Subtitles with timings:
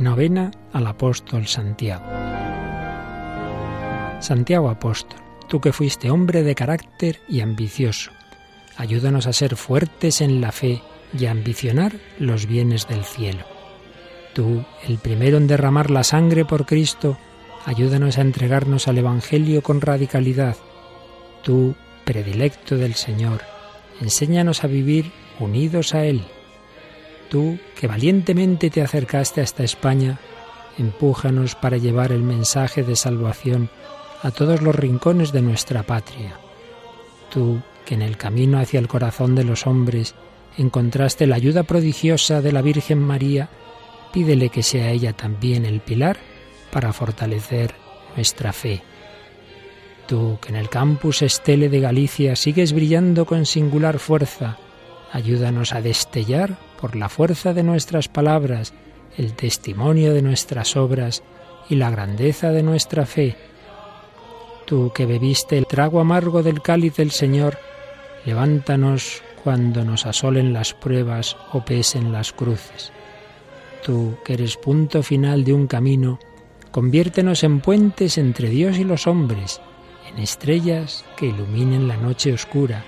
[0.00, 2.06] Novena al apóstol Santiago.
[4.20, 8.10] Santiago apóstol, tú que fuiste hombre de carácter y ambicioso,
[8.78, 10.80] ayúdanos a ser fuertes en la fe
[11.12, 13.44] y a ambicionar los bienes del cielo.
[14.32, 17.18] Tú, el primero en derramar la sangre por Cristo,
[17.66, 20.56] ayúdanos a entregarnos al Evangelio con radicalidad.
[21.42, 21.74] Tú,
[22.06, 23.42] predilecto del Señor,
[24.00, 26.24] enséñanos a vivir unidos a Él
[27.30, 30.18] Tú, que valientemente te acercaste hasta España,
[30.76, 33.70] empújanos para llevar el mensaje de salvación
[34.22, 36.40] a todos los rincones de nuestra patria.
[37.32, 40.16] Tú, que en el camino hacia el corazón de los hombres
[40.58, 43.48] encontraste la ayuda prodigiosa de la Virgen María,
[44.12, 46.18] pídele que sea ella también el pilar
[46.72, 47.76] para fortalecer
[48.16, 48.82] nuestra fe.
[50.08, 54.58] Tú, que en el campus Estele de Galicia sigues brillando con singular fuerza,
[55.12, 58.72] ayúdanos a destellar por la fuerza de nuestras palabras,
[59.16, 61.22] el testimonio de nuestras obras
[61.68, 63.36] y la grandeza de nuestra fe.
[64.64, 67.58] Tú que bebiste el trago amargo del cáliz del Señor,
[68.24, 72.92] levántanos cuando nos asolen las pruebas o pesen las cruces.
[73.84, 76.18] Tú que eres punto final de un camino,
[76.70, 79.60] conviértenos en puentes entre Dios y los hombres,
[80.10, 82.84] en estrellas que iluminen la noche oscura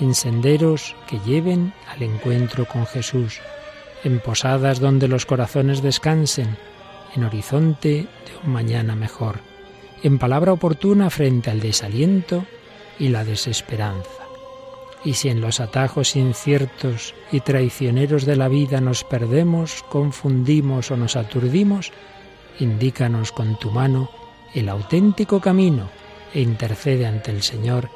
[0.00, 3.40] en senderos que lleven al encuentro con Jesús,
[4.02, 6.56] en posadas donde los corazones descansen,
[7.14, 8.08] en horizonte de
[8.44, 9.40] un mañana mejor,
[10.02, 12.44] en palabra oportuna frente al desaliento
[12.98, 14.10] y la desesperanza.
[15.04, 20.96] Y si en los atajos inciertos y traicioneros de la vida nos perdemos, confundimos o
[20.96, 21.92] nos aturdimos,
[22.58, 24.10] indícanos con tu mano
[24.54, 25.88] el auténtico camino
[26.34, 27.88] e intercede ante el Señor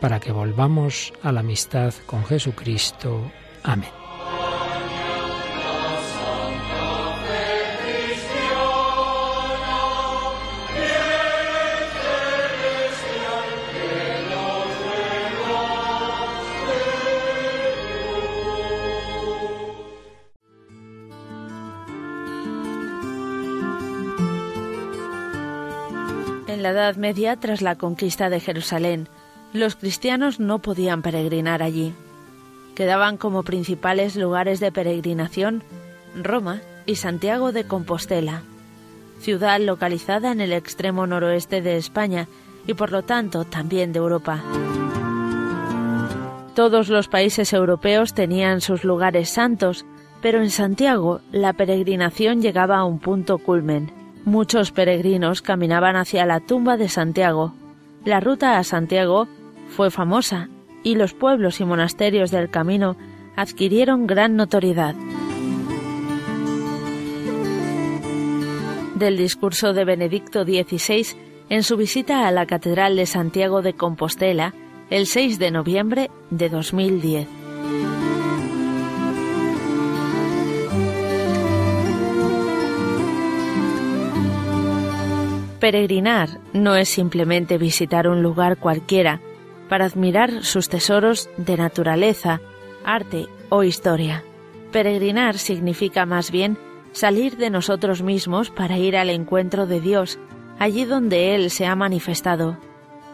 [0.00, 3.30] para que volvamos a la amistad con Jesucristo.
[3.62, 3.90] Amén.
[26.46, 29.08] En la Edad Media, tras la conquista de Jerusalén,
[29.52, 31.92] los cristianos no podían peregrinar allí.
[32.74, 35.62] Quedaban como principales lugares de peregrinación
[36.14, 38.42] Roma y Santiago de Compostela,
[39.20, 42.28] ciudad localizada en el extremo noroeste de España
[42.66, 44.42] y por lo tanto también de Europa.
[46.54, 49.84] Todos los países europeos tenían sus lugares santos,
[50.20, 53.92] pero en Santiago la peregrinación llegaba a un punto culmen.
[54.24, 57.54] Muchos peregrinos caminaban hacia la tumba de Santiago.
[58.04, 59.28] La ruta a Santiago
[59.70, 60.48] fue famosa
[60.82, 62.96] y los pueblos y monasterios del camino
[63.36, 64.94] adquirieron gran notoriedad.
[68.96, 71.06] Del discurso de Benedicto XVI
[71.48, 74.52] en su visita a la Catedral de Santiago de Compostela
[74.90, 77.28] el 6 de noviembre de 2010.
[85.60, 89.20] Peregrinar no es simplemente visitar un lugar cualquiera,
[89.70, 92.40] para admirar sus tesoros de naturaleza,
[92.84, 94.24] arte o historia.
[94.72, 96.58] Peregrinar significa más bien
[96.90, 100.18] salir de nosotros mismos para ir al encuentro de Dios,
[100.58, 102.58] allí donde Él se ha manifestado,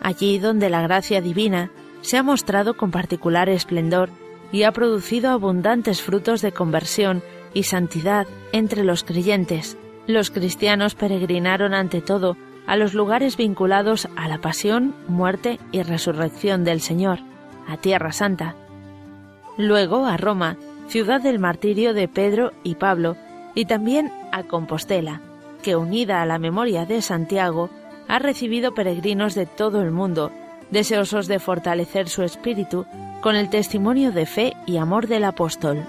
[0.00, 1.72] allí donde la gracia divina
[2.02, 4.10] se ha mostrado con particular esplendor
[4.52, 7.20] y ha producido abundantes frutos de conversión
[7.52, 9.76] y santidad entre los creyentes.
[10.06, 12.36] Los cristianos peregrinaron ante todo
[12.66, 17.18] a los lugares vinculados a la pasión, muerte y resurrección del Señor,
[17.68, 18.54] a Tierra Santa.
[19.56, 20.56] Luego a Roma,
[20.88, 23.16] ciudad del martirio de Pedro y Pablo,
[23.54, 25.20] y también a Compostela,
[25.62, 27.70] que unida a la memoria de Santiago,
[28.08, 30.30] ha recibido peregrinos de todo el mundo,
[30.70, 32.86] deseosos de fortalecer su espíritu
[33.20, 35.84] con el testimonio de fe y amor del apóstol.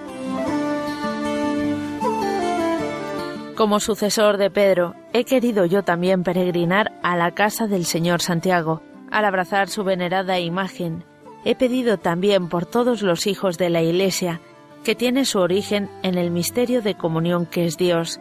[3.55, 8.81] Como sucesor de Pedro, he querido yo también peregrinar a la casa del Señor Santiago.
[9.11, 11.05] Al abrazar su venerada imagen,
[11.45, 14.41] he pedido también por todos los hijos de la Iglesia,
[14.83, 18.19] que tiene su origen en el misterio de comunión que es Dios.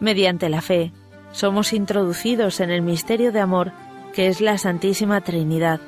[0.00, 0.92] Mediante la fe,
[1.32, 3.72] somos introducidos en el misterio de amor
[4.12, 5.80] que es la Santísima Trinidad.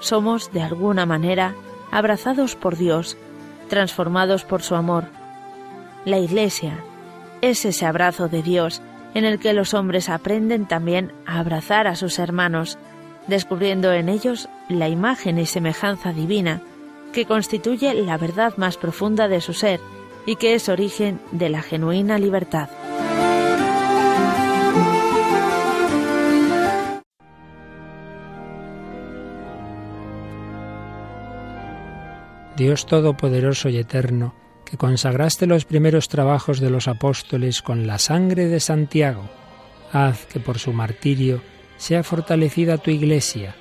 [0.00, 1.54] Somos, de alguna manera,
[1.90, 3.16] abrazados por Dios,
[3.70, 5.04] transformados por su amor.
[6.04, 6.84] La Iglesia,
[7.42, 8.82] es ese abrazo de Dios
[9.14, 12.78] en el que los hombres aprenden también a abrazar a sus hermanos,
[13.26, 16.60] descubriendo en ellos la imagen y semejanza divina
[17.12, 19.80] que constituye la verdad más profunda de su ser
[20.26, 22.68] y que es origen de la genuina libertad.
[32.56, 34.34] Dios Todopoderoso y Eterno,
[34.68, 39.28] que consagraste los primeros trabajos de los apóstoles con la sangre de Santiago,
[39.92, 41.42] haz que por su martirio
[41.76, 43.54] sea fortalecida tu Iglesia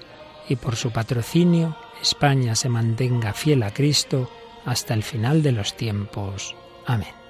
[0.49, 4.29] y por su patrocinio España se mantenga fiel a Cristo
[4.65, 6.55] hasta el final de los tiempos.
[6.85, 7.26] Amén.